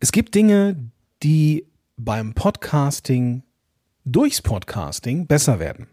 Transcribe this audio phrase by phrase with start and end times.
[0.00, 0.76] Es gibt Dinge,
[1.24, 3.42] die beim Podcasting
[4.04, 5.88] durchs Podcasting besser werden.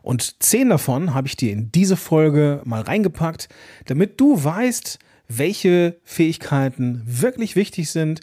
[0.00, 3.50] Und zehn davon habe ich dir in diese Folge mal reingepackt,
[3.84, 8.20] damit du weißt, welche Fähigkeiten wirklich wichtig sind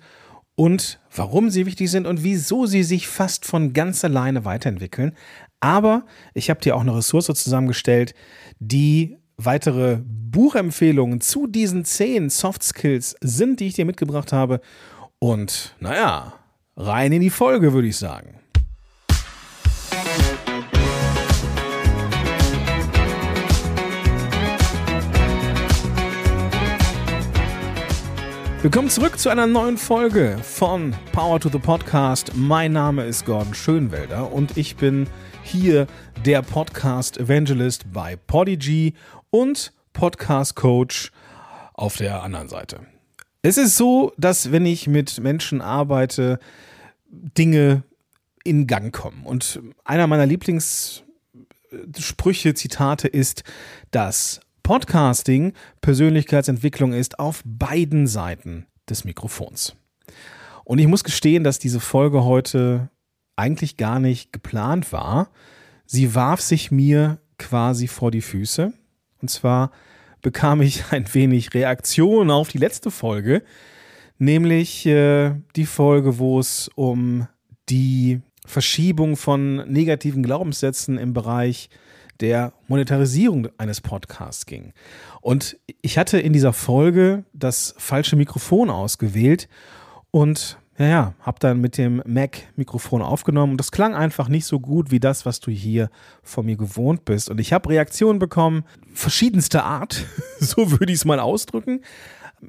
[0.56, 5.16] und warum sie wichtig sind und wieso sie sich fast von ganz alleine weiterentwickeln.
[5.60, 8.16] Aber ich habe dir auch eine Ressource zusammengestellt,
[8.60, 14.62] die weitere Buchempfehlungen zu diesen zehn Soft Skills sind, die ich dir mitgebracht habe.
[15.24, 16.34] Und naja,
[16.76, 18.40] rein in die Folge, würde ich sagen.
[28.64, 32.32] Willkommen zurück zu einer neuen Folge von Power to the Podcast.
[32.34, 35.08] Mein Name ist Gordon Schönwelder und ich bin
[35.44, 35.86] hier
[36.26, 38.96] der Podcast Evangelist bei Podigy
[39.30, 41.12] und Podcast Coach
[41.76, 42.88] auf der anderen Seite.
[43.44, 46.38] Es ist so, dass wenn ich mit Menschen arbeite,
[47.10, 47.84] Dinge
[48.44, 49.26] in Gang kommen.
[49.26, 53.44] Und einer meiner Lieblingssprüche, Zitate ist,
[53.90, 59.76] dass Podcasting Persönlichkeitsentwicklung ist auf beiden Seiten des Mikrofons.
[60.64, 62.92] Und ich muss gestehen, dass diese Folge heute
[63.36, 65.32] eigentlich gar nicht geplant war.
[65.86, 68.72] Sie warf sich mir quasi vor die Füße.
[69.20, 69.72] Und zwar
[70.22, 73.44] bekam ich ein wenig Reaktion auf die letzte Folge,
[74.18, 77.28] nämlich äh, die Folge, wo es um
[77.70, 81.70] die Verschiebung von negativen Glaubenssätzen im Bereich
[82.20, 84.74] der Monetarisierung eines Podcasts ging.
[85.22, 89.48] Und ich hatte in dieser Folge das falsche Mikrofon ausgewählt
[90.12, 94.60] und ja, ja, habe dann mit dem Mac-Mikrofon aufgenommen und das klang einfach nicht so
[94.60, 95.90] gut wie das, was du hier
[96.24, 97.30] von mir gewohnt bist.
[97.30, 100.06] Und ich habe Reaktionen bekommen, verschiedenster Art,
[100.40, 101.82] so würde ich es mal ausdrücken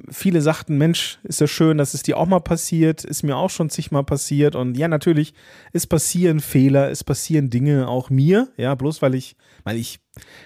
[0.09, 3.49] viele sagten, Mensch, ist ja schön, dass es dir auch mal passiert, ist mir auch
[3.49, 4.55] schon zigmal passiert.
[4.55, 5.33] Und ja, natürlich,
[5.71, 9.99] es passieren Fehler, es passieren Dinge auch mir, ja, bloß weil ich, weil ich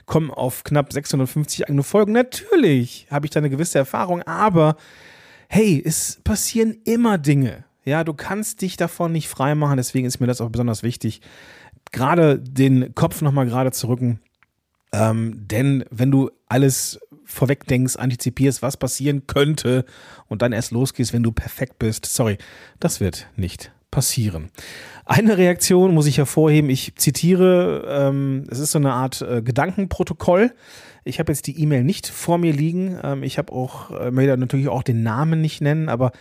[0.06, 2.12] komme auf knapp 650 eigene Folgen.
[2.12, 4.76] Natürlich habe ich da eine gewisse Erfahrung, aber
[5.50, 7.67] hey, es passieren immer Dinge.
[7.88, 11.22] Ja, du kannst dich davon nicht freimachen, deswegen ist mir das auch besonders wichtig,
[11.94, 14.20] gerade den Kopf nochmal gerade zu rücken.
[14.92, 19.86] Ähm, denn wenn du alles vorweg denkst, antizipierst, was passieren könnte
[20.28, 22.06] und dann erst losgehst, wenn du perfekt bist.
[22.08, 22.38] Sorry,
[22.82, 24.52] das wird nicht passieren.
[25.06, 26.70] Eine Reaktion muss ich hervorheben.
[26.70, 30.54] Ich zitiere, ähm, es ist so eine Art äh, Gedankenprotokoll.
[31.08, 33.00] Ich habe jetzt die E-Mail nicht vor mir liegen.
[33.04, 36.12] Ähm, ich habe auch, äh, möchte natürlich auch den Namen nicht nennen, aber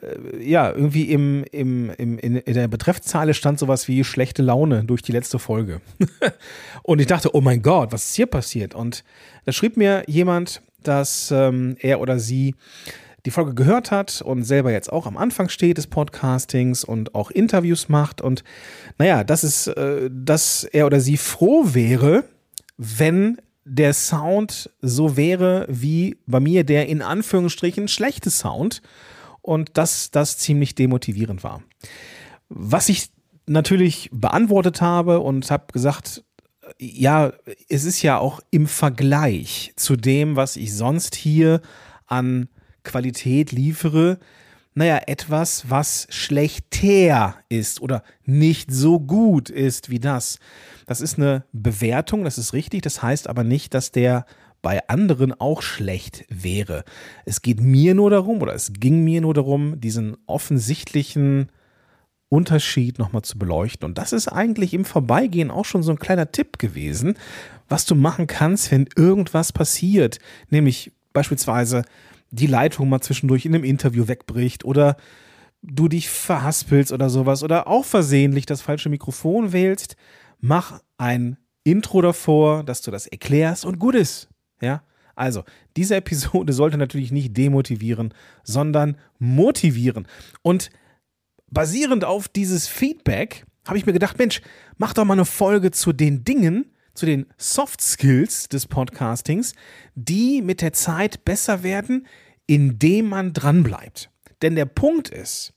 [0.00, 4.84] äh, ja, irgendwie im, im, im, in, in der Betreffzeile stand sowas wie schlechte Laune
[4.84, 5.80] durch die letzte Folge.
[6.82, 8.74] und ich dachte, oh mein Gott, was ist hier passiert?
[8.74, 9.04] Und
[9.44, 12.54] da schrieb mir jemand, dass ähm, er oder sie
[13.26, 17.30] die Folge gehört hat und selber jetzt auch am Anfang steht des Podcastings und auch
[17.30, 18.22] Interviews macht.
[18.22, 18.44] Und
[18.98, 22.24] naja, das ist, äh, dass er oder sie froh wäre,
[22.78, 23.36] wenn
[23.70, 28.82] der Sound so wäre wie bei mir der in Anführungsstrichen schlechte Sound
[29.42, 31.62] und dass das ziemlich demotivierend war.
[32.48, 33.10] Was ich
[33.46, 36.24] natürlich beantwortet habe und habe gesagt,
[36.78, 37.32] ja,
[37.68, 41.60] es ist ja auch im Vergleich zu dem, was ich sonst hier
[42.06, 42.48] an
[42.82, 44.18] Qualität liefere,
[44.74, 50.38] naja, etwas, was schlechter ist oder nicht so gut ist wie das.
[50.90, 54.26] Das ist eine Bewertung, das ist richtig, das heißt aber nicht, dass der
[54.60, 56.82] bei anderen auch schlecht wäre.
[57.24, 61.52] Es geht mir nur darum, oder es ging mir nur darum, diesen offensichtlichen
[62.28, 63.86] Unterschied nochmal zu beleuchten.
[63.86, 67.14] Und das ist eigentlich im Vorbeigehen auch schon so ein kleiner Tipp gewesen,
[67.68, 70.18] was du machen kannst, wenn irgendwas passiert.
[70.48, 71.84] Nämlich beispielsweise
[72.32, 74.96] die Leitung mal zwischendurch in einem Interview wegbricht oder
[75.62, 79.94] du dich verhaspelst oder sowas oder auch versehentlich das falsche Mikrofon wählst.
[80.40, 84.28] Mach ein Intro davor, dass du das erklärst und gut ist.
[84.60, 84.82] Ja,
[85.14, 85.44] also,
[85.76, 90.08] diese Episode sollte natürlich nicht demotivieren, sondern motivieren.
[90.42, 90.70] Und
[91.50, 94.40] basierend auf dieses Feedback habe ich mir gedacht, Mensch,
[94.78, 99.54] mach doch mal eine Folge zu den Dingen, zu den Soft Skills des Podcastings,
[99.94, 102.06] die mit der Zeit besser werden,
[102.46, 104.10] indem man dranbleibt.
[104.42, 105.52] Denn der Punkt ist,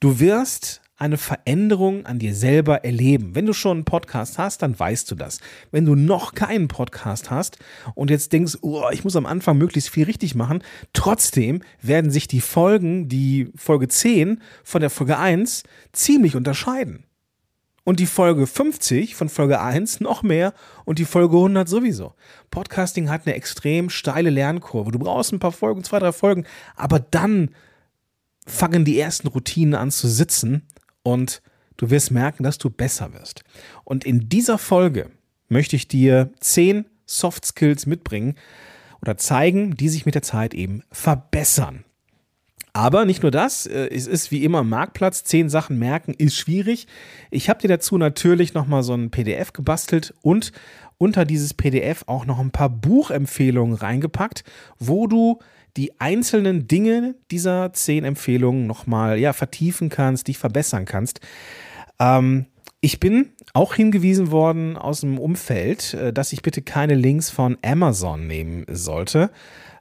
[0.00, 3.34] du wirst eine Veränderung an dir selber erleben.
[3.34, 5.38] Wenn du schon einen Podcast hast, dann weißt du das.
[5.70, 7.58] Wenn du noch keinen Podcast hast
[7.94, 10.62] und jetzt denkst, oh, ich muss am Anfang möglichst viel richtig machen,
[10.94, 17.04] trotzdem werden sich die Folgen, die Folge 10 von der Folge 1 ziemlich unterscheiden.
[17.86, 20.54] Und die Folge 50 von Folge 1 noch mehr
[20.86, 22.14] und die Folge 100 sowieso.
[22.50, 24.90] Podcasting hat eine extrem steile Lernkurve.
[24.90, 26.46] Du brauchst ein paar Folgen, zwei, drei Folgen,
[26.76, 27.50] aber dann
[28.46, 30.66] fangen die ersten Routinen an zu sitzen
[31.04, 31.40] und
[31.76, 33.44] du wirst merken, dass du besser wirst.
[33.84, 35.10] Und in dieser Folge
[35.48, 38.34] möchte ich dir zehn Soft Skills mitbringen
[39.00, 41.84] oder zeigen, die sich mit der Zeit eben verbessern.
[42.76, 46.88] Aber nicht nur das, äh, es ist wie immer Marktplatz, zehn Sachen merken ist schwierig.
[47.30, 50.50] Ich habe dir dazu natürlich nochmal so ein PDF gebastelt und
[50.98, 54.42] unter dieses PDF auch noch ein paar Buchempfehlungen reingepackt,
[54.78, 55.38] wo du
[55.76, 61.20] die einzelnen Dinge dieser zehn Empfehlungen nochmal ja, vertiefen kannst, dich verbessern kannst.
[61.98, 62.46] Ähm,
[62.80, 67.56] ich bin auch hingewiesen worden aus dem Umfeld, äh, dass ich bitte keine Links von
[67.64, 69.30] Amazon nehmen sollte,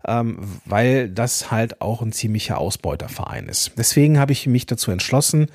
[0.07, 3.73] ähm, weil das halt auch ein ziemlicher Ausbeuterverein ist.
[3.77, 5.47] Deswegen habe ich mich dazu entschlossen,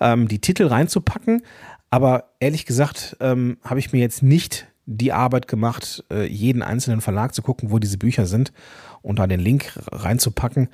[0.00, 1.42] ähm, die Titel reinzupacken.
[1.90, 7.00] Aber ehrlich gesagt ähm, habe ich mir jetzt nicht die Arbeit gemacht, äh, jeden einzelnen
[7.00, 8.52] Verlag zu gucken, wo diese Bücher sind
[9.02, 10.68] und da den Link reinzupacken.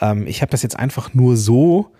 [0.00, 1.92] Ähm, ich habe das jetzt einfach nur so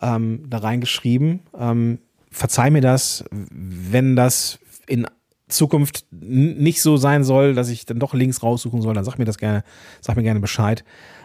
[0.00, 1.40] ähm, da reingeschrieben.
[1.58, 1.98] Ähm,
[2.30, 5.06] verzeih mir das, wenn das in
[5.48, 9.24] Zukunft nicht so sein soll, dass ich dann doch Links raussuchen soll, dann sag mir
[9.24, 9.62] das gerne,
[10.00, 10.84] sag mir gerne Bescheid.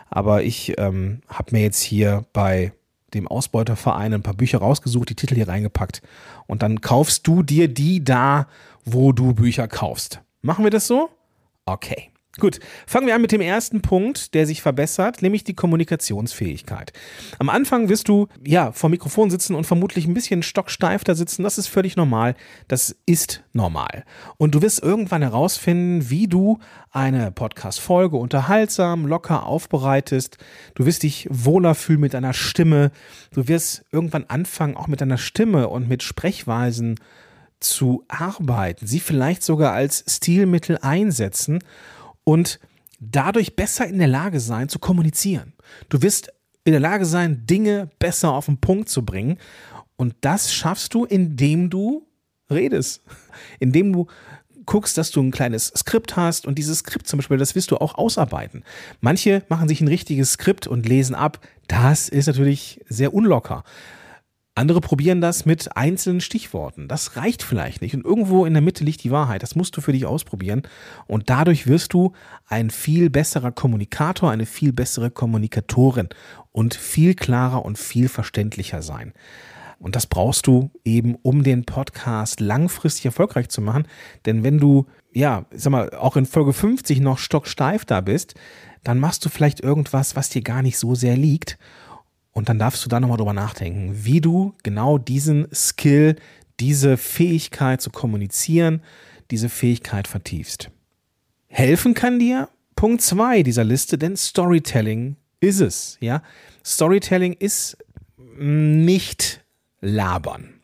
[0.09, 2.73] Aber ich ähm, habe mir jetzt hier bei
[3.13, 6.01] dem Ausbeuterverein ein paar Bücher rausgesucht, die Titel hier reingepackt
[6.47, 8.47] und dann kaufst du dir die da,
[8.85, 10.21] wo du Bücher kaufst.
[10.41, 11.09] Machen wir das so?
[11.65, 12.11] Okay.
[12.37, 16.93] Gut, fangen wir an mit dem ersten Punkt, der sich verbessert, nämlich die Kommunikationsfähigkeit.
[17.39, 21.41] Am Anfang wirst du ja vor Mikrofon sitzen und vermutlich ein bisschen stocksteif da sitzen.
[21.41, 22.35] Das ist völlig normal.
[22.67, 24.05] Das ist normal.
[24.37, 26.59] Und du wirst irgendwann herausfinden, wie du
[26.91, 30.37] eine Podcast-Folge unterhaltsam, locker aufbereitest.
[30.75, 32.91] Du wirst dich wohler fühlen mit deiner Stimme.
[33.33, 36.99] Du wirst irgendwann anfangen, auch mit deiner Stimme und mit Sprechweisen
[37.59, 41.59] zu arbeiten, sie vielleicht sogar als Stilmittel einsetzen
[42.29, 42.59] und
[42.99, 45.53] dadurch besser in der Lage sein zu kommunizieren.
[45.89, 46.31] Du wirst
[46.63, 49.39] in der Lage sein, Dinge besser auf den Punkt zu bringen.
[49.95, 52.05] Und das schaffst du, indem du
[52.51, 53.01] redest.
[53.59, 54.05] Indem du
[54.67, 57.77] guckst, dass du ein kleines Skript hast und dieses Skript zum Beispiel, das wirst du
[57.77, 58.63] auch ausarbeiten.
[59.01, 61.39] Manche machen sich ein richtiges Skript und lesen ab.
[61.67, 63.63] Das ist natürlich sehr unlocker.
[64.59, 66.89] Andere probieren das mit einzelnen Stichworten.
[66.89, 67.95] Das reicht vielleicht nicht.
[67.95, 69.41] Und irgendwo in der Mitte liegt die Wahrheit.
[69.41, 70.63] Das musst du für dich ausprobieren.
[71.07, 72.11] Und dadurch wirst du
[72.45, 76.09] ein viel besserer Kommunikator, eine viel bessere Kommunikatorin
[76.51, 79.13] und viel klarer und viel verständlicher sein.
[79.79, 83.87] Und das brauchst du eben, um den Podcast langfristig erfolgreich zu machen.
[84.25, 88.35] Denn wenn du, ja, sag mal, auch in Folge 50 noch stocksteif da bist,
[88.83, 91.57] dann machst du vielleicht irgendwas, was dir gar nicht so sehr liegt.
[92.31, 96.15] Und dann darfst du da nochmal drüber nachdenken, wie du genau diesen Skill,
[96.59, 98.81] diese Fähigkeit zu kommunizieren,
[99.31, 100.69] diese Fähigkeit vertiefst.
[101.47, 106.21] Helfen kann dir Punkt 2 dieser Liste, denn Storytelling ist es, ja.
[106.63, 107.77] Storytelling ist
[108.37, 109.43] nicht
[109.81, 110.61] labern.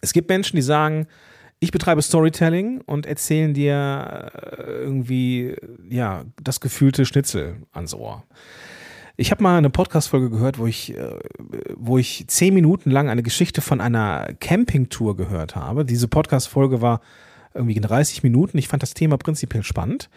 [0.00, 1.06] Es gibt Menschen, die sagen,
[1.58, 5.56] ich betreibe Storytelling und erzählen dir äh, irgendwie,
[5.90, 8.24] ja, das gefühlte Schnitzel ans Ohr.
[9.20, 11.18] Ich habe mal eine Podcast-Folge gehört, wo ich, äh,
[11.76, 15.84] wo ich zehn Minuten lang eine Geschichte von einer Campingtour gehört habe.
[15.84, 17.02] Diese Podcast-Folge war
[17.54, 18.58] irgendwie 30 Minuten.
[18.58, 20.08] Ich fand das Thema prinzipiell spannend.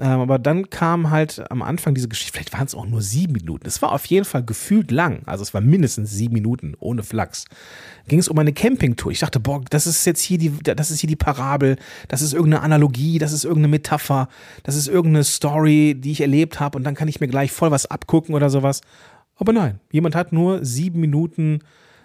[0.00, 3.32] Ähm, aber dann kam halt am Anfang diese Geschichte, vielleicht waren es auch nur sieben
[3.32, 3.66] Minuten.
[3.66, 5.22] Es war auf jeden Fall gefühlt lang.
[5.26, 7.44] Also es war mindestens sieben Minuten, ohne Flachs.
[8.08, 9.12] Ging es um eine Campingtour.
[9.12, 11.76] Ich dachte, boah, das ist jetzt hier die, das ist hier die Parabel,
[12.08, 14.28] das ist irgendeine Analogie, das ist irgendeine Metapher,
[14.64, 17.70] das ist irgendeine Story, die ich erlebt habe und dann kann ich mir gleich voll
[17.70, 18.80] was abgucken oder sowas.
[19.36, 21.60] Aber nein, jemand hat nur sieben Minuten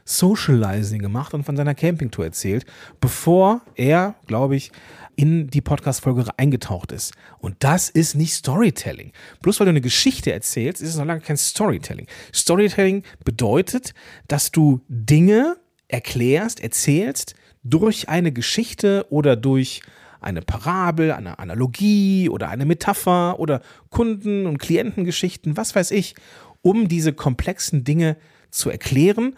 [0.09, 2.65] Socializing gemacht und von seiner Campingtour erzählt,
[2.99, 4.71] bevor er, glaube ich,
[5.15, 7.13] in die Podcast-Folge eingetaucht ist.
[7.39, 9.11] Und das ist nicht Storytelling.
[9.41, 12.07] Bloß weil du eine Geschichte erzählst, ist es noch lange kein Storytelling.
[12.33, 13.93] Storytelling bedeutet,
[14.27, 19.81] dass du Dinge erklärst, erzählst durch eine Geschichte oder durch
[20.21, 26.15] eine Parabel, eine Analogie oder eine Metapher oder Kunden- und Klientengeschichten, was weiß ich,
[26.61, 28.17] um diese komplexen Dinge
[28.51, 29.35] zu erklären,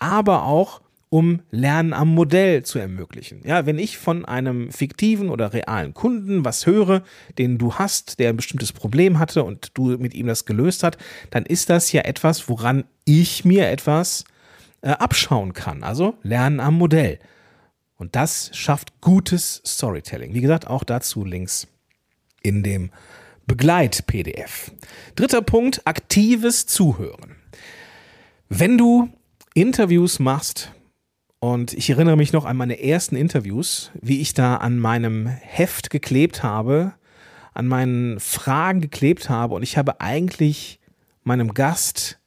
[0.00, 0.80] aber auch
[1.10, 3.42] um Lernen am Modell zu ermöglichen.
[3.44, 7.02] Ja, wenn ich von einem fiktiven oder realen Kunden was höre,
[7.36, 10.96] den du hast, der ein bestimmtes Problem hatte und du mit ihm das gelöst hat,
[11.30, 14.24] dann ist das ja etwas, woran ich mir etwas
[14.82, 15.82] äh, abschauen kann.
[15.82, 17.18] Also Lernen am Modell.
[17.96, 20.32] Und das schafft gutes Storytelling.
[20.32, 21.66] Wie gesagt, auch dazu Links
[22.40, 22.90] in dem
[23.46, 24.70] Begleit-PDF.
[25.16, 27.34] Dritter Punkt, aktives Zuhören.
[28.48, 29.10] Wenn du
[29.54, 30.72] Interviews machst,
[31.40, 35.88] und ich erinnere mich noch an meine ersten Interviews, wie ich da an meinem Heft
[35.88, 36.92] geklebt habe,
[37.54, 40.78] an meinen Fragen geklebt habe und ich habe eigentlich
[41.24, 42.20] meinem Gast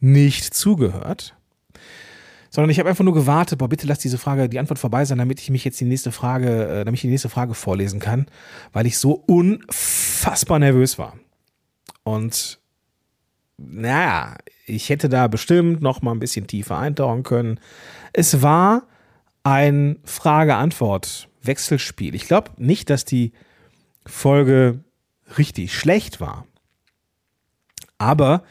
[0.00, 1.34] nicht zugehört,
[2.50, 5.16] sondern ich habe einfach nur gewartet, boah, bitte lass diese Frage, die Antwort vorbei sein,
[5.16, 8.26] damit ich mich jetzt die nächste Frage, äh, damit ich die nächste Frage vorlesen kann,
[8.74, 11.16] weil ich so unfassbar nervös war.
[12.02, 12.60] Und
[13.56, 17.60] naja, ich hätte da bestimmt noch mal ein bisschen tiefer eintauchen können.
[18.12, 18.82] Es war
[19.44, 22.14] ein Frage-Antwort-Wechselspiel.
[22.14, 23.32] Ich glaube nicht, dass die
[24.06, 24.84] Folge
[25.38, 26.46] richtig schlecht war.
[27.98, 28.42] Aber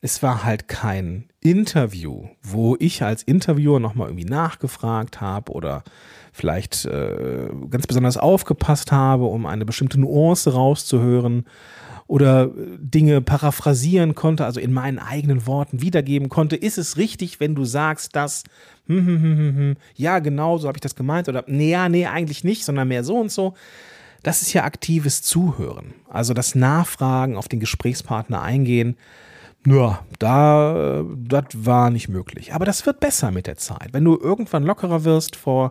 [0.00, 5.84] es war halt kein Interview, wo ich als Interviewer nochmal irgendwie nachgefragt habe oder
[6.32, 11.46] vielleicht äh, ganz besonders aufgepasst habe, um eine bestimmte Nuance rauszuhören
[12.10, 16.56] oder äh, Dinge paraphrasieren konnte, also in meinen eigenen Worten wiedergeben konnte.
[16.56, 18.42] Ist es richtig, wenn du sagst, dass,
[18.88, 21.88] hm, hm, hm, hm, hm ja, genau, so habe ich das gemeint oder, nee, ja,
[21.88, 23.54] nee, eigentlich nicht, sondern mehr so und so.
[24.24, 25.94] Das ist ja aktives Zuhören.
[26.08, 28.96] Also das Nachfragen, auf den Gesprächspartner eingehen.
[29.64, 32.52] Ja, da, das war nicht möglich.
[32.54, 33.90] Aber das wird besser mit der Zeit.
[33.92, 35.70] Wenn du irgendwann lockerer wirst vor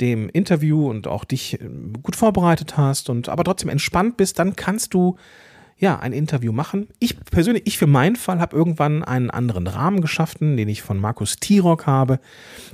[0.00, 1.68] dem Interview und auch dich äh,
[2.02, 5.16] gut vorbereitet hast und aber trotzdem entspannt bist, dann kannst du
[5.78, 6.88] ja, ein Interview machen.
[6.98, 10.98] Ich persönlich, ich für meinen Fall habe irgendwann einen anderen Rahmen geschaffen, den ich von
[10.98, 12.18] Markus Tirock habe,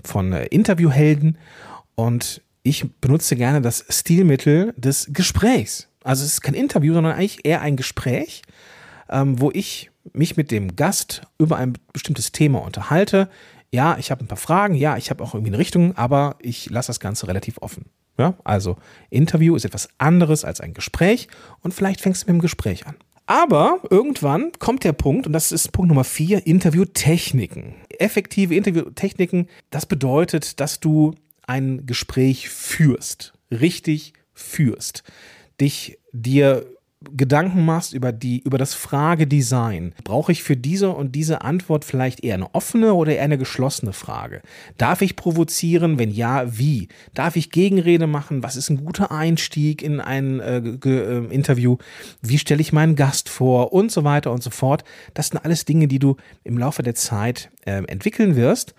[0.03, 1.39] von äh, Interviewhelden.
[1.95, 5.89] Und ich benutze gerne das Stilmittel des Gesprächs.
[6.03, 8.43] Also es ist kein Interview, sondern eigentlich eher ein Gespräch,
[9.11, 13.29] ähm, wo ich mich mit dem Gast über ein bestimmtes Thema unterhalte.
[13.71, 16.71] Ja, ich habe ein paar Fragen, ja, ich habe auch irgendwie eine Richtung, aber ich
[16.71, 17.87] lasse das Ganze relativ offen.
[18.17, 18.77] Ja, also
[19.11, 21.29] Interview ist etwas anderes als ein Gespräch
[21.63, 22.95] und vielleicht fängst du mit dem Gespräch an.
[23.27, 27.75] Aber irgendwann kommt der Punkt, und das ist Punkt Nummer vier, Interviewtechniken.
[27.99, 31.15] Effektive Interviewtechniken, das bedeutet, dass du
[31.47, 35.05] ein Gespräch führst, richtig führst,
[35.61, 36.67] dich dir
[37.17, 42.25] Gedanken machst über die, über das Fragedesign, brauche ich für diese und diese Antwort vielleicht
[42.25, 44.43] eher eine offene oder eher eine geschlossene Frage?
[44.79, 45.99] Darf ich provozieren?
[45.99, 46.89] Wenn ja, wie?
[47.15, 48.43] Darf ich Gegenrede machen?
[48.43, 51.77] Was ist ein guter Einstieg in ein äh, äh, Interview?
[52.23, 53.73] Wie stelle ich meinen Gast vor?
[53.73, 54.85] Und so weiter und so fort.
[55.15, 58.75] Das sind alles Dinge, die du im Laufe der Zeit äh, entwickeln wirst.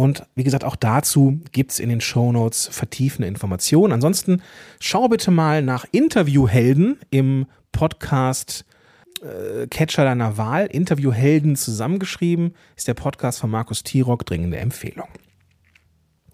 [0.00, 3.92] Und wie gesagt, auch dazu gibt es in den Show Notes vertiefende Informationen.
[3.92, 4.40] Ansonsten
[4.78, 8.64] schau bitte mal nach Interviewhelden im Podcast
[9.20, 15.08] äh, Catcher deiner Wahl, Interviewhelden zusammengeschrieben, ist der Podcast von Markus Tirock, dringende Empfehlung.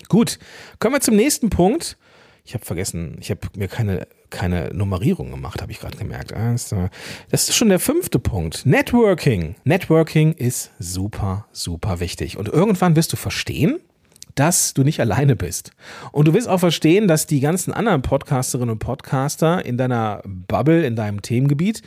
[0.08, 0.38] Gut,
[0.78, 1.96] kommen wir zum nächsten Punkt.
[2.44, 6.33] Ich habe vergessen, ich habe mir keine, keine Nummerierung gemacht, habe ich gerade gemerkt.
[6.33, 6.54] Ah,
[7.30, 8.66] das ist schon der fünfte Punkt.
[8.66, 9.56] Networking.
[9.64, 12.37] Networking ist super, super wichtig.
[12.37, 13.78] Und irgendwann wirst du verstehen,
[14.35, 15.73] dass du nicht alleine bist.
[16.12, 20.85] Und du wirst auch verstehen, dass die ganzen anderen Podcasterinnen und Podcaster in deiner Bubble,
[20.87, 21.83] in deinem Themengebiet,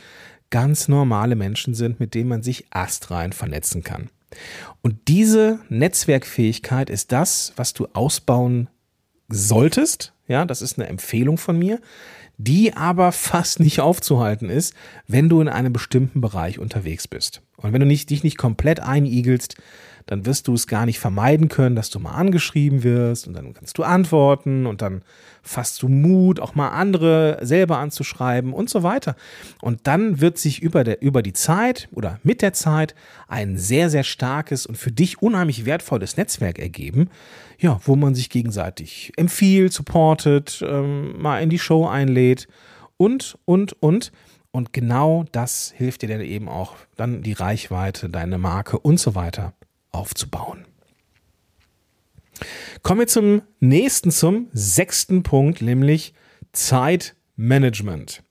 [0.50, 4.10] ganz normale Menschen sind, mit denen man sich astrein vernetzen kann.
[4.82, 8.68] Und diese Netzwerkfähigkeit ist das, was du ausbauen
[9.28, 10.12] solltest.
[10.26, 11.80] Ja, das ist eine Empfehlung von mir,
[12.44, 14.74] die aber fast nicht aufzuhalten ist,
[15.06, 17.42] wenn du in einem bestimmten Bereich unterwegs bist.
[17.56, 19.56] Und wenn du nicht, dich nicht komplett einigelst,
[20.06, 23.54] dann wirst du es gar nicht vermeiden können, dass du mal angeschrieben wirst und dann
[23.54, 25.02] kannst du antworten und dann
[25.42, 29.16] fasst du Mut, auch mal andere selber anzuschreiben und so weiter.
[29.62, 32.94] Und dann wird sich über, der, über die Zeit oder mit der Zeit
[33.28, 37.08] ein sehr, sehr starkes und für dich unheimlich wertvolles Netzwerk ergeben,
[37.58, 42.48] ja, wo man sich gegenseitig empfiehlt, supportet, ähm, mal in die Show einlädt
[42.96, 44.12] und, und, und.
[44.52, 49.14] Und genau das hilft dir dann eben auch, dann die Reichweite, deine Marke und so
[49.14, 49.54] weiter
[49.92, 50.64] aufzubauen.
[52.82, 56.14] Kommen wir zum nächsten, zum sechsten Punkt, nämlich
[56.52, 58.22] Zeitmanagement.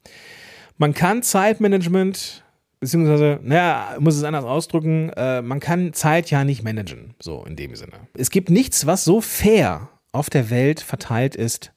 [0.78, 2.44] Man kann Zeitmanagement,
[2.80, 7.56] beziehungsweise, naja, muss es anders ausdrücken, äh, man kann Zeit ja nicht managen, so in
[7.56, 8.08] dem Sinne.
[8.16, 11.74] Es gibt nichts, was so fair auf der Welt verteilt ist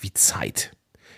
[0.00, 0.72] wie Zeit.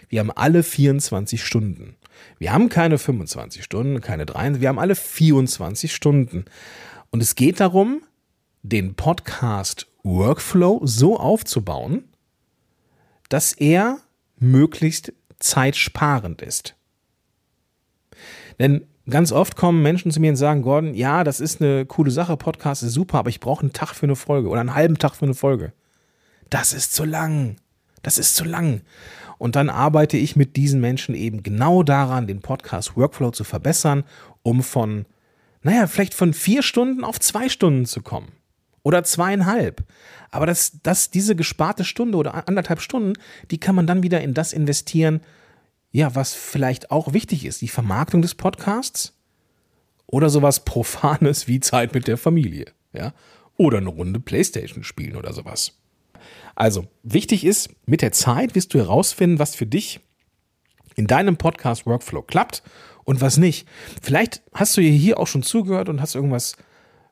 [0.08, 1.96] Wir haben alle 24 Stunden.
[2.38, 6.46] Wir haben keine 25 Stunden, keine 3, wir haben alle 24 Stunden.
[7.11, 8.02] Und es geht darum,
[8.68, 12.04] den Podcast Workflow so aufzubauen,
[13.28, 13.99] dass er
[14.38, 16.75] möglichst zeitsparend ist.
[18.58, 22.11] Denn ganz oft kommen Menschen zu mir und sagen, Gordon, ja, das ist eine coole
[22.11, 24.99] Sache, Podcast ist super, aber ich brauche einen Tag für eine Folge oder einen halben
[24.99, 25.73] Tag für eine Folge.
[26.50, 27.56] Das ist zu lang.
[28.02, 28.82] Das ist zu lang.
[29.38, 34.04] Und dann arbeite ich mit diesen Menschen eben genau daran, den Podcast Workflow zu verbessern,
[34.42, 35.06] um von
[35.62, 38.32] naja, vielleicht von vier Stunden auf zwei Stunden zu kommen.
[38.86, 39.82] Oder zweieinhalb.
[40.30, 43.14] Aber das, das, diese gesparte Stunde oder anderthalb Stunden,
[43.50, 45.22] die kann man dann wieder in das investieren,
[45.90, 47.62] ja, was vielleicht auch wichtig ist.
[47.62, 49.12] Die Vermarktung des Podcasts
[50.06, 53.12] oder sowas Profanes wie Zeit mit der Familie, ja,
[53.56, 55.72] oder eine Runde Playstation spielen oder sowas.
[56.54, 59.98] Also, wichtig ist, mit der Zeit wirst du herausfinden, was für dich
[60.94, 62.62] in deinem Podcast-Workflow klappt
[63.02, 63.66] und was nicht.
[64.00, 66.56] Vielleicht hast du hier auch schon zugehört und hast irgendwas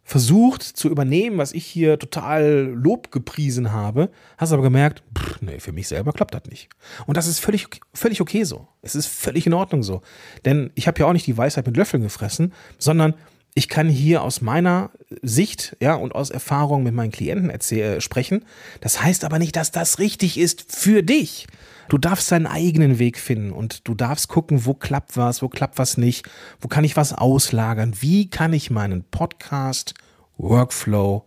[0.04, 5.58] versucht zu übernehmen, was ich hier total Lob gepriesen habe, hast aber gemerkt, pff, nee,
[5.58, 6.68] für mich selber klappt das nicht.
[7.06, 8.68] Und das ist völlig, völlig okay so.
[8.82, 10.02] Es ist völlig in Ordnung so.
[10.44, 13.14] Denn ich habe ja auch nicht die Weisheit mit Löffeln gefressen, sondern
[13.54, 14.90] ich kann hier aus meiner
[15.22, 18.44] Sicht, ja, und aus Erfahrung mit meinen Klienten erzähl, sprechen.
[18.80, 21.46] Das heißt aber nicht, dass das richtig ist für dich.
[21.88, 25.78] Du darfst deinen eigenen Weg finden und du darfst gucken, wo klappt was, wo klappt
[25.78, 26.28] was nicht,
[26.60, 29.94] wo kann ich was auslagern, wie kann ich meinen Podcast,
[30.36, 31.26] Workflow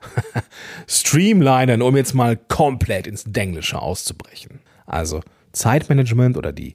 [0.86, 4.60] streamlinen, um jetzt mal komplett ins Denglische auszubrechen.
[4.84, 6.74] Also Zeitmanagement oder die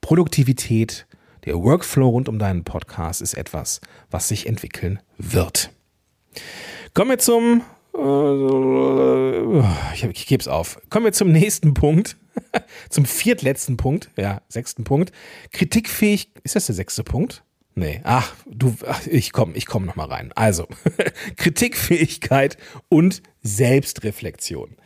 [0.00, 1.06] Produktivität,
[1.44, 3.80] der Workflow rund um deinen Podcast ist etwas,
[4.10, 5.70] was sich entwickeln wird.
[6.94, 7.62] Kommen wir zum
[7.96, 10.80] äh, ich, gebe es auf.
[10.90, 12.16] Kommen wir zum nächsten Punkt.
[12.90, 14.10] zum viertletzten Punkt.
[14.16, 15.12] Ja, sechsten Punkt.
[15.52, 16.30] Kritikfähig.
[16.44, 17.42] Ist das der sechste Punkt?
[17.74, 18.00] Nee.
[18.04, 20.32] Ach, du, ach, ich komme ich komm nochmal rein.
[20.34, 20.66] Also,
[21.36, 22.56] Kritikfähigkeit
[22.88, 24.76] und Selbstreflexion.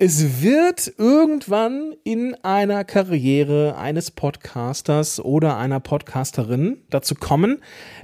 [0.00, 7.58] Es wird irgendwann in einer Karriere eines Podcasters oder einer Podcasterin dazu kommen,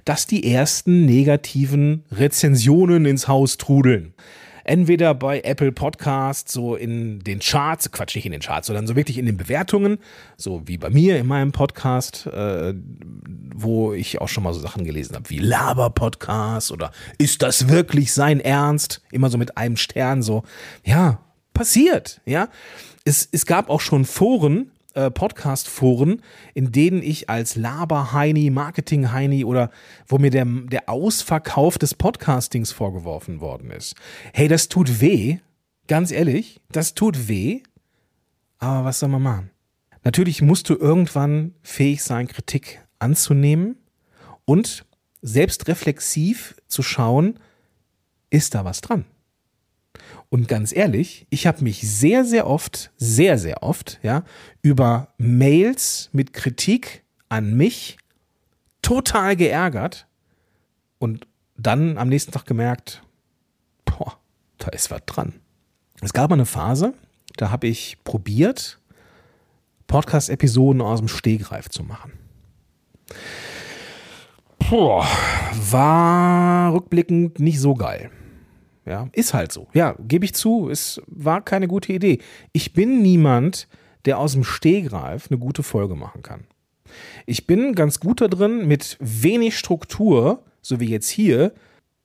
[0.05, 4.13] dass die ersten negativen Rezensionen ins Haus trudeln
[4.65, 8.97] entweder bei Apple Podcasts, so in den Charts, Quatsch, nicht in den Charts, sondern so
[8.97, 9.99] wirklich in den Bewertungen,
[10.37, 12.75] so wie bei mir in meinem Podcast, äh,
[13.55, 18.13] wo ich auch schon mal so Sachen gelesen habe, wie Laber-Podcast oder ist das wirklich
[18.13, 19.03] sein Ernst?
[19.13, 20.43] Immer so mit einem Stern, so,
[20.83, 21.21] ja,
[21.55, 22.49] passiert, ja.
[23.05, 26.23] Es, es gab auch schon Foren, äh, Podcast-Foren,
[26.55, 29.71] in denen ich als Laber-Heini, Marketing-Heini oder
[30.07, 33.95] wo mir der, der Ausverkauf des Podcastings vorgeworfen worden ist.
[34.33, 35.39] Hey, das tut weh.
[35.87, 37.63] Ganz ehrlich, das tut weh.
[38.59, 39.51] Aber was soll man machen?
[40.03, 43.77] Natürlich musst du irgendwann fähig sein, Kritik anzunehmen
[44.45, 44.85] und
[45.23, 47.41] selbstreflexiv zu schauen,
[48.31, 49.07] ist da was dran?
[50.29, 54.25] Und ganz ehrlich, ich habe mich sehr, sehr oft, sehr, sehr oft, ja,
[54.63, 57.99] über Mails mit Kritik an mich
[58.83, 60.07] total geärgert
[60.99, 61.27] und
[61.57, 63.03] dann am nächsten Tag gemerkt,
[63.85, 64.19] boah,
[64.59, 65.35] da ist was dran.
[66.01, 66.95] Es gab mal eine Phase,
[67.37, 68.81] da habe ich probiert,
[69.87, 72.13] Podcast-Episoden aus dem Stehgreif zu machen.
[74.59, 75.07] Boah,
[75.71, 78.11] war rückblickend nicht so geil.
[78.87, 79.69] Ja, ist halt so.
[79.73, 82.19] Ja, gebe ich zu, es war keine gute Idee.
[82.53, 83.67] Ich bin niemand,
[84.05, 86.45] der aus dem Stehgreif eine gute Folge machen kann.
[87.27, 91.53] Ich bin ganz gut da drin, mit wenig Struktur, so wie jetzt hier,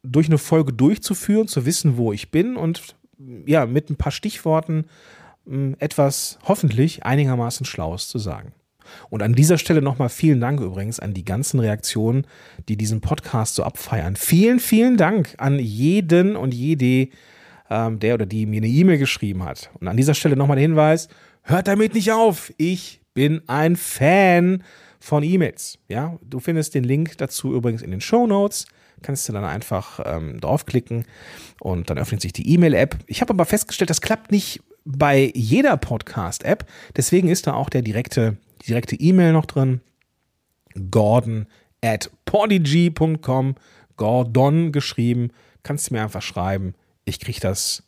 [0.04, 2.96] durch eine Folge durchzuführen, zu wissen, wo ich bin und
[3.46, 4.86] ja, mit ein paar Stichworten
[5.46, 8.54] hm, etwas hoffentlich einigermaßen Schlaues zu sagen.
[9.10, 12.26] Und an dieser Stelle nochmal vielen Dank übrigens an die ganzen Reaktionen,
[12.68, 14.16] die diesen Podcast so abfeiern.
[14.16, 17.10] Vielen, vielen Dank an jeden und jede,
[17.70, 19.70] ähm, der oder die mir eine E-Mail geschrieben hat.
[19.80, 21.08] Und an dieser Stelle nochmal der Hinweis,
[21.44, 22.54] hört damit nicht auf.
[22.58, 24.64] Ich bin ein Fan
[25.00, 25.80] von E-Mails.
[25.88, 28.66] Ja, du findest den Link dazu übrigens in den Show Notes.
[29.02, 31.06] Kannst du dann einfach ähm, draufklicken
[31.62, 32.98] und dann öffnet sich die E-Mail-App.
[33.08, 36.66] Ich habe aber festgestellt, das klappt nicht bei jeder Podcast-App.
[36.96, 39.82] Deswegen ist da auch der direkte direkte E-Mail noch drin.
[40.92, 41.48] Gordon
[41.82, 43.56] at podigy.com.
[43.98, 45.32] Gordon geschrieben.
[45.64, 46.74] Kannst du mir einfach schreiben.
[47.06, 47.84] Ich kriege das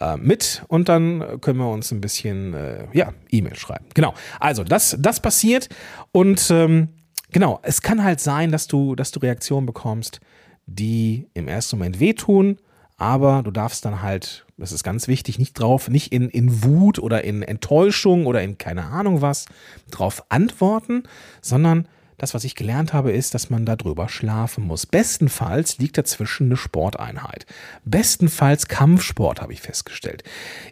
[0.00, 3.86] äh, mit und dann können wir uns ein bisschen, äh, ja, E-Mail schreiben.
[3.94, 4.14] Genau.
[4.40, 5.68] Also, das, das passiert
[6.12, 6.88] und ähm,
[7.30, 10.20] genau, es kann halt sein, dass du, dass du Reaktionen bekommst,
[10.66, 12.58] die im ersten Moment wehtun
[13.02, 17.00] aber du darfst dann halt, das ist ganz wichtig, nicht drauf, nicht in, in Wut
[17.00, 19.46] oder in Enttäuschung oder in keine Ahnung was
[19.90, 21.02] drauf antworten,
[21.40, 21.88] sondern
[22.22, 24.86] das, was ich gelernt habe, ist, dass man darüber schlafen muss.
[24.86, 27.46] Bestenfalls liegt dazwischen eine Sporteinheit.
[27.84, 30.22] Bestenfalls Kampfsport, habe ich festgestellt.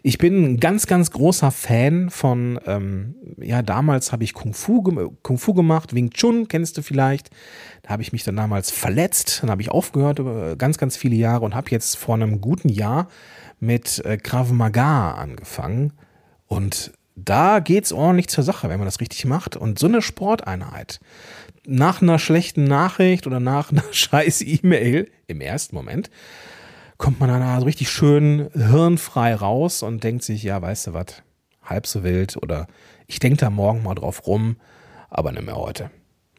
[0.01, 4.81] Ich bin ein ganz, ganz großer Fan von, ähm, ja, damals habe ich Kung Fu,
[5.23, 7.31] Kung Fu gemacht, Wing Chun, kennst du vielleicht.
[7.81, 10.21] Da habe ich mich dann damals verletzt, dann habe ich aufgehört
[10.57, 13.09] ganz, ganz viele Jahre und habe jetzt vor einem guten Jahr
[13.59, 15.91] mit äh, Krav Maga angefangen.
[16.47, 19.57] Und da geht es ordentlich zur Sache, wenn man das richtig macht.
[19.57, 20.99] Und so eine Sporteinheit
[21.65, 26.09] nach einer schlechten Nachricht oder nach einer scheiß E-Mail im ersten Moment
[26.97, 31.23] kommt man dann so richtig schön hirnfrei raus und denkt sich, ja, weißt du was,
[31.63, 32.67] halb so wild oder
[33.07, 34.57] ich denke da morgen mal drauf rum,
[35.09, 35.89] aber nicht mehr heute.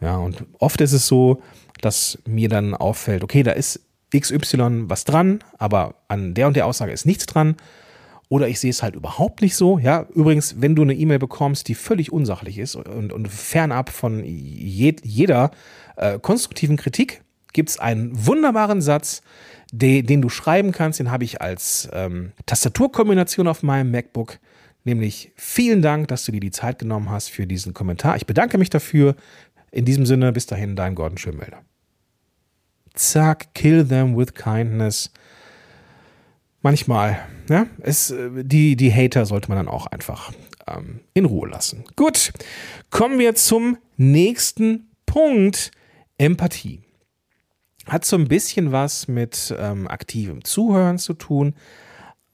[0.01, 1.43] Ja, und oft ist es so,
[1.81, 3.81] dass mir dann auffällt, okay, da ist
[4.17, 7.57] XY was dran, aber an der und der Aussage ist nichts dran.
[8.33, 9.79] Oder ich sehe es halt überhaupt nicht so.
[9.79, 14.25] Ja, übrigens, wenn du eine E-Mail bekommst, die völlig unsachlich ist und, und fernab von
[14.25, 15.51] je, jeder
[15.97, 17.21] äh, konstruktiven Kritik,
[17.53, 19.21] gibt es einen wunderbaren Satz,
[19.71, 20.99] den, den, du schreiben kannst.
[20.99, 24.39] Den habe ich als ähm, Tastaturkombination auf meinem MacBook.
[24.85, 28.17] Nämlich vielen Dank, dass du dir die Zeit genommen hast für diesen Kommentar.
[28.17, 29.15] Ich bedanke mich dafür.
[29.71, 31.59] In diesem Sinne, bis dahin, dein Gordon Schönmelder.
[32.95, 35.11] Zack, kill them with kindness.
[36.63, 40.33] Manchmal, ja, es, die, die Hater sollte man dann auch einfach
[40.67, 41.85] ähm, in Ruhe lassen.
[41.97, 42.33] Gut,
[42.91, 45.73] kommen wir zum nächsten Punkt:
[46.19, 46.81] Empathie.
[47.87, 51.55] Hat so ein bisschen was mit ähm, aktivem Zuhören zu tun,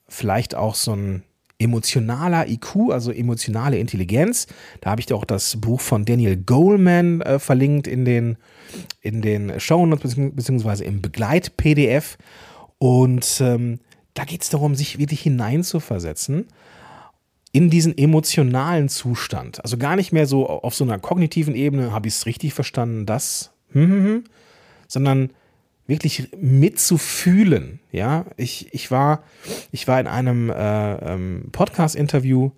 [0.08, 1.22] vielleicht auch so ein
[1.58, 4.46] emotionaler IQ, also emotionale Intelligenz.
[4.80, 8.36] Da habe ich dir auch das Buch von Daniel Goleman äh, verlinkt in den,
[9.00, 12.18] in den Shownotes beziehungsweise im Begleit-PDF.
[12.78, 13.80] Und ähm,
[14.18, 16.46] da geht es darum, sich wirklich hineinzuversetzen
[17.52, 19.62] in diesen emotionalen Zustand.
[19.62, 23.06] Also gar nicht mehr so auf so einer kognitiven Ebene, habe ich es richtig verstanden,
[23.06, 24.24] das, hm, hm, hm,
[24.88, 25.30] sondern
[25.86, 27.78] wirklich mitzufühlen.
[27.92, 29.22] Ja, ich, ich, war,
[29.70, 32.50] ich war in einem äh, ähm, Podcast-Interview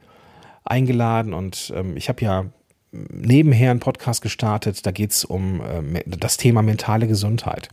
[0.64, 2.46] eingeladen und ähm, ich habe ja
[2.92, 7.68] nebenher einen Podcast gestartet, da geht es um äh, das Thema mentale Gesundheit.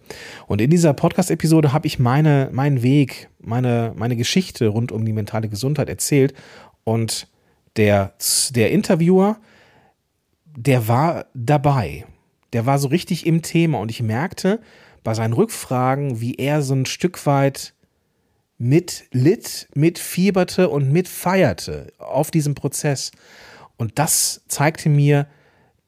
[0.46, 5.14] Und in dieser Podcast-Episode habe ich meine, meinen Weg, meine, meine Geschichte rund um die
[5.14, 6.34] mentale Gesundheit erzählt.
[6.84, 7.28] Und
[7.78, 8.14] der,
[8.52, 9.38] der Interviewer,
[10.46, 12.06] der war dabei.
[12.54, 14.60] Der war so richtig im Thema und ich merkte,
[15.04, 17.74] bei seinen Rückfragen, wie er so ein Stück weit
[18.58, 23.12] mitlitt, mitfieberte und mitfeierte auf diesem Prozess.
[23.78, 25.28] Und das zeigte mir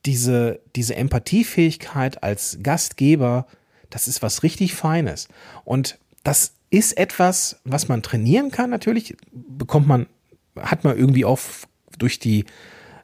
[0.06, 3.48] diese, diese Empathiefähigkeit als Gastgeber,
[3.90, 5.28] das ist was richtig Feines.
[5.66, 9.18] Und das ist etwas, was man trainieren kann, natürlich.
[9.32, 10.06] Bekommt man,
[10.56, 11.40] hat man irgendwie auch
[11.98, 12.46] durch die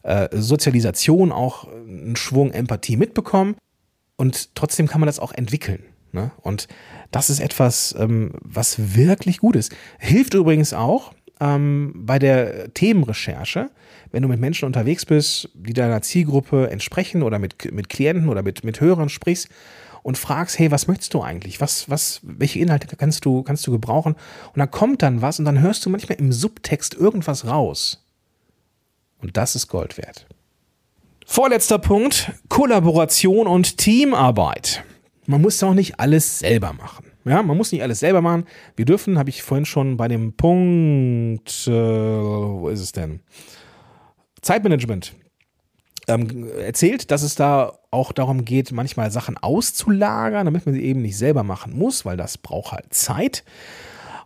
[0.04, 3.56] äh, Sozialisation auch einen Schwung Empathie mitbekommen.
[4.18, 5.84] Und trotzdem kann man das auch entwickeln.
[6.12, 6.32] Ne?
[6.42, 6.68] Und
[7.12, 9.76] das ist etwas, ähm, was wirklich gut ist.
[10.00, 13.70] Hilft übrigens auch ähm, bei der Themenrecherche,
[14.12, 18.44] wenn du mit Menschen unterwegs bist, die deiner Zielgruppe entsprechen oder mit, mit Klienten oder
[18.44, 19.50] mit, mit Hörern sprichst
[20.04, 21.60] und fragst, hey, was möchtest du eigentlich?
[21.62, 24.14] Was, was, welche Inhalte kannst du, kannst du gebrauchen?
[24.14, 28.06] Und dann kommt dann was und dann hörst du manchmal im Subtext irgendwas raus.
[29.22, 30.28] Und das ist Gold wert.
[31.26, 34.84] Vorletzter Punkt, Kollaboration und Teamarbeit
[35.28, 37.06] man muss auch nicht alles selber machen.
[37.26, 38.46] Ja, man muss nicht alles selber machen.
[38.76, 43.22] Wir dürfen, habe ich vorhin schon bei dem Punkt, äh, wo ist es denn?
[44.42, 45.16] Zeitmanagement
[46.08, 51.02] ähm, erzählt, dass es da auch darum geht, manchmal Sachen auszulagern, damit man sie eben
[51.02, 53.44] nicht selber machen muss, weil das braucht halt Zeit.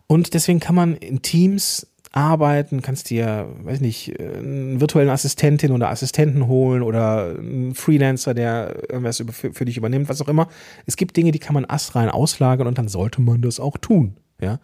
[0.07, 5.89] Und deswegen kann man in Teams arbeiten, kannst dir, weiß nicht, einen virtuellen Assistentin oder
[5.89, 10.47] Assistenten holen oder einen Freelancer, der irgendwas für, für dich übernimmt, was auch immer.
[10.85, 14.17] Es gibt Dinge, die kann man astrein auslagern und dann sollte man das auch tun.
[14.41, 14.59] Ja.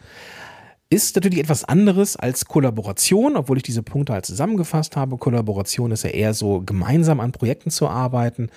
[0.89, 5.17] Ist natürlich etwas anderes als Kollaboration, obwohl ich diese Punkte halt zusammengefasst habe.
[5.17, 8.49] Kollaboration ist ja eher so, gemeinsam an Projekten zu arbeiten.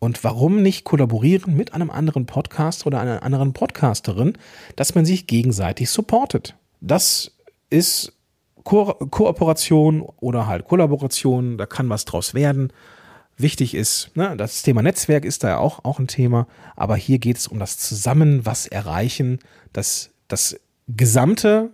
[0.00, 4.34] Und warum nicht kollaborieren mit einem anderen Podcaster oder einer anderen Podcasterin,
[4.76, 6.56] dass man sich gegenseitig supportet?
[6.80, 7.32] Das
[7.70, 8.17] ist
[8.68, 12.70] Ko Kooperation oder halt Kollaboration, da kann was draus werden.
[13.38, 17.18] Wichtig ist, ne, das Thema Netzwerk ist da ja auch, auch ein Thema, aber hier
[17.18, 19.38] geht es um das Zusammen was erreichen,
[19.72, 21.70] dass das Gesamte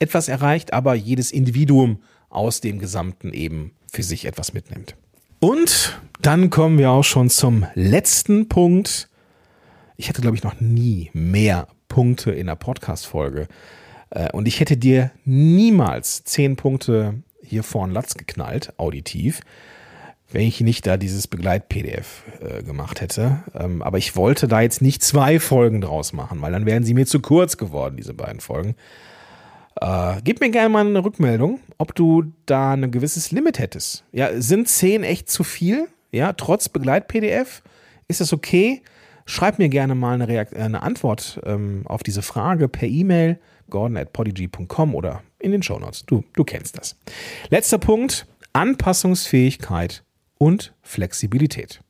[0.00, 4.96] etwas erreicht, aber jedes Individuum aus dem Gesamten eben für sich etwas mitnimmt.
[5.38, 9.08] Und dann kommen wir auch schon zum letzten Punkt.
[9.96, 13.46] Ich hatte, glaube ich, noch nie mehr Punkte in einer Podcast-Folge.
[14.12, 19.40] Äh, und ich hätte dir niemals zehn Punkte hier vorn Latz geknallt, auditiv,
[20.30, 23.42] wenn ich nicht da dieses Begleit-PDF äh, gemacht hätte.
[23.54, 26.94] Ähm, aber ich wollte da jetzt nicht zwei Folgen draus machen, weil dann wären sie
[26.94, 28.74] mir zu kurz geworden, diese beiden Folgen.
[29.80, 34.04] Äh, gib mir gerne mal eine Rückmeldung, ob du da ein gewisses Limit hättest.
[34.12, 35.88] Ja, sind zehn echt zu viel?
[36.10, 37.62] Ja, trotz Begleit-PDF?
[38.08, 38.82] Ist das okay?
[39.24, 43.38] Schreib mir gerne mal eine, Reakt eine Antwort ähm, auf diese Frage per E-Mail
[43.70, 46.04] gordon at podigy.com oder in den Shownotes.
[46.06, 46.96] Du, du kennst das.
[47.50, 50.04] Letzter Punkt, Anpassungsfähigkeit
[50.38, 51.80] und Flexibilität.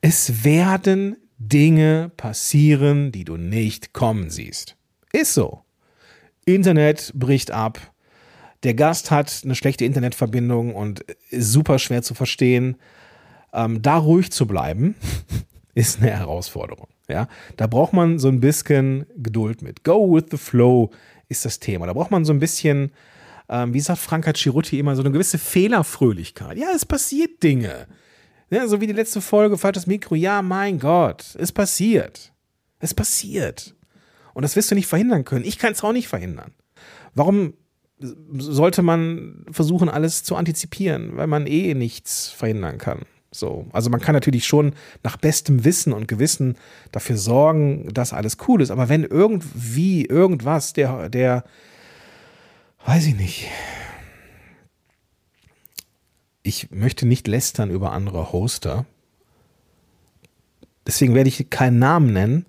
[0.00, 4.76] Es werden Dinge passieren, die du nicht kommen siehst.
[5.12, 5.62] Ist so.
[6.44, 7.92] Internet bricht ab.
[8.64, 12.76] Der Gast hat eine schlechte Internetverbindung und ist super schwer zu verstehen.
[13.52, 14.96] Ähm, da ruhig zu bleiben
[15.74, 16.88] ist eine Herausforderung.
[17.08, 19.82] Ja, da braucht man so ein bisschen Geduld mit.
[19.82, 20.90] Go with the flow
[21.28, 21.86] ist das Thema.
[21.86, 22.92] Da braucht man so ein bisschen,
[23.48, 26.58] ähm, wie sagt Franka Cirutti immer, so eine gewisse Fehlerfröhlichkeit.
[26.58, 27.86] Ja, es passiert Dinge.
[28.50, 30.14] Ja, so wie die letzte Folge, falsches Mikro.
[30.14, 32.32] Ja, mein Gott, es passiert.
[32.78, 33.74] Es passiert.
[34.34, 35.44] Und das wirst du nicht verhindern können.
[35.44, 36.52] Ich kann es auch nicht verhindern.
[37.14, 37.54] Warum
[37.98, 41.16] sollte man versuchen, alles zu antizipieren?
[41.16, 43.00] Weil man eh nichts verhindern kann.
[43.30, 43.66] So.
[43.72, 46.56] Also man kann natürlich schon nach bestem Wissen und Gewissen
[46.92, 48.70] dafür sorgen, dass alles cool ist.
[48.70, 51.44] Aber wenn irgendwie irgendwas, der, der,
[52.86, 53.48] weiß ich nicht.
[56.42, 58.86] Ich möchte nicht lästern über andere Hoster.
[60.86, 62.46] Deswegen werde ich keinen Namen nennen.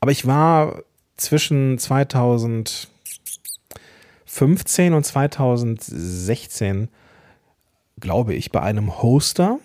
[0.00, 0.82] Aber ich war
[1.16, 2.88] zwischen 2015
[4.92, 6.88] und 2016,
[7.98, 9.58] glaube ich, bei einem Hoster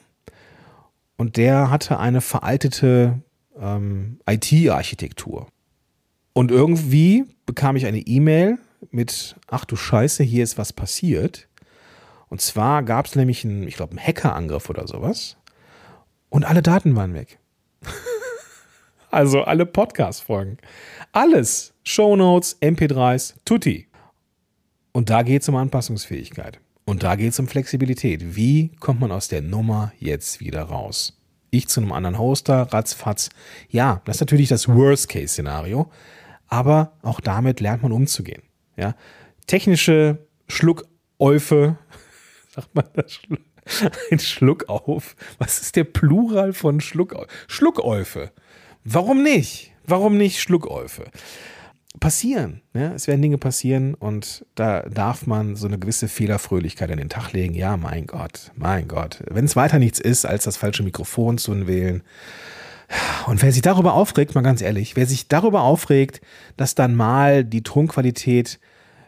[1.24, 3.22] und der hatte eine veraltete
[3.58, 5.48] ähm, IT-Architektur.
[6.34, 8.58] Und irgendwie bekam ich eine E-Mail
[8.92, 11.48] mit, ach du Scheiße, hier ist was passiert.
[12.28, 15.38] Und zwar gab es nämlich einen, ich glaube, einen Hackerangriff oder sowas.
[16.28, 17.40] Und alle Daten waren weg.
[19.10, 20.58] also alle Podcast-Folgen.
[21.14, 21.74] Alles.
[21.84, 23.88] Shownotes, MP3s, Tutti.
[24.92, 26.60] Und da geht es um Anpassungsfähigkeit.
[26.86, 28.36] Und da geht es um Flexibilität.
[28.36, 31.20] Wie kommt man aus der Nummer jetzt wieder raus?
[31.50, 33.30] Ich zu einem anderen Hoster, ratzfatz.
[33.70, 35.92] Ja, das ist natürlich das Worst-Case-Szenario,
[36.48, 38.42] aber auch damit lernt man umzugehen.
[38.76, 38.96] Ja?
[39.48, 41.78] Technische Schluckäufe,
[42.50, 43.20] sagt man das?
[44.12, 45.16] Ein Schluck auf.
[45.38, 47.30] Was ist der Plural von Schluckäufe?
[47.48, 48.32] Schluckäufe.
[48.84, 49.72] Warum nicht?
[49.86, 51.06] Warum nicht Schluckäufe?
[52.00, 52.62] Passieren.
[52.74, 52.94] Ne?
[52.96, 57.32] Es werden Dinge passieren und da darf man so eine gewisse Fehlerfröhlichkeit an den Tag
[57.34, 57.54] legen.
[57.54, 59.24] Ja, mein Gott, mein Gott.
[59.30, 62.04] Wenn es weiter nichts ist, als das falsche Mikrofon zu wählen.
[63.28, 66.22] Und wer sich darüber aufregt, mal ganz ehrlich, wer sich darüber aufregt,
[66.58, 68.60] dass dann mal die Tonqualität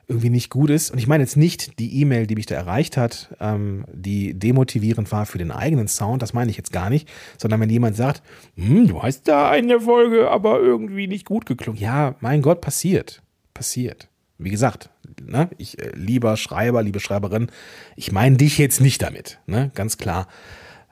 [0.08, 0.91] irgendwie nicht gut ist.
[0.91, 5.12] Und ich meine jetzt nicht die E-Mail, die mich da erreicht hat, ähm, die demotivierend
[5.12, 8.22] war für den eigenen Sound, das meine ich jetzt gar nicht, sondern wenn jemand sagt,
[8.56, 11.82] hm, du hast da eine Folge aber irgendwie nicht gut geklungen.
[11.82, 13.22] Ja, mein Gott, passiert.
[13.54, 14.10] Passiert.
[14.38, 14.89] Wie gesagt,
[15.24, 17.48] ne, ich, äh, lieber Schreiber, liebe Schreiberin,
[17.96, 20.28] ich meine dich jetzt nicht damit, ne, ganz klar.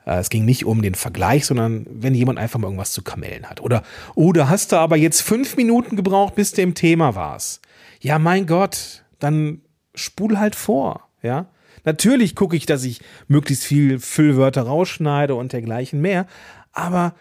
[0.06, 3.48] Äh, es ging nicht um den Vergleich, sondern wenn jemand einfach mal irgendwas zu kamellen
[3.48, 3.60] hat.
[3.60, 3.82] Oder,
[4.14, 7.60] oder hast du aber jetzt fünf Minuten gebraucht, bis du im Thema warst.
[8.00, 9.62] Ja, mein Gott, dann
[9.94, 11.50] spul halt vor, ja.
[11.84, 16.26] Natürlich gucke ich, dass ich möglichst viel Füllwörter rausschneide und dergleichen mehr,
[16.72, 17.14] aber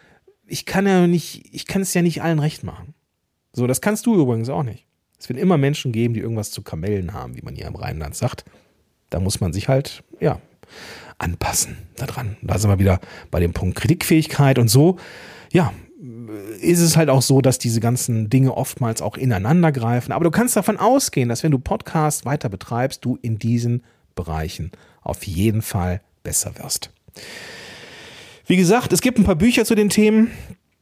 [0.45, 2.93] ich kann ja nicht, ich kann es ja nicht allen recht machen.
[3.51, 4.85] So, das kannst du übrigens auch nicht.
[5.19, 8.15] Es wird immer Menschen geben, die irgendwas zu Kamellen haben, wie man hier im Rheinland
[8.15, 8.45] sagt.
[9.09, 10.41] Da muss man sich halt, ja,
[11.17, 12.37] anpassen daran.
[12.41, 12.99] Da sind wir wieder
[13.31, 14.97] bei dem Punkt Kritikfähigkeit und so.
[15.51, 15.71] Ja,
[16.59, 20.11] ist es halt auch so, dass diese ganzen Dinge oftmals auch ineinander greifen.
[20.11, 23.83] Aber du kannst davon ausgehen, dass wenn du Podcast weiter betreibst, du in diesen
[24.15, 26.91] Bereichen auf jeden Fall besser wirst.
[28.45, 30.31] Wie gesagt, es gibt ein paar Bücher zu den Themen,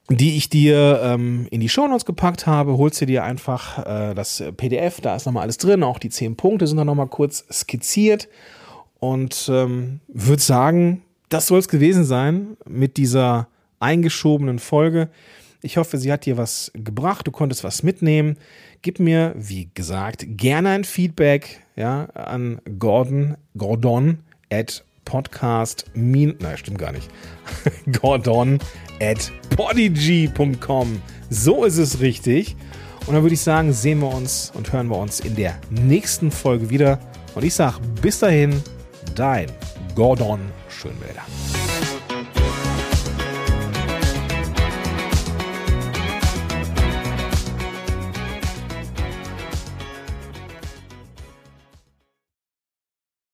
[0.10, 2.78] die ich dir ähm, in die Shownotes gepackt habe.
[2.78, 6.36] Holst du dir einfach äh, das PDF, da ist nochmal alles drin, auch die zehn
[6.36, 8.28] Punkte sind da nochmal kurz skizziert.
[9.00, 13.48] Und ähm, würde sagen, das soll es gewesen sein mit dieser
[13.82, 15.10] eingeschobenen Folge.
[15.62, 18.38] Ich hoffe, sie hat dir was gebracht, du konntest was mitnehmen.
[18.82, 24.20] Gib mir, wie gesagt, gerne ein Feedback ja, an Gordon, Gordon
[24.52, 27.10] at podcast, nein, stimmt gar nicht.
[28.02, 28.60] Gordon
[29.02, 31.02] at podigy.com.
[31.30, 32.56] So ist es richtig.
[33.08, 36.32] Und dann würde ich sagen, sehen wir uns und hören wir uns in der nächsten
[36.32, 37.00] Folge wieder.
[37.36, 38.62] Und ich sage bis dahin,
[39.16, 39.48] dein
[39.96, 40.40] Gordon
[40.70, 41.26] Schönwälder.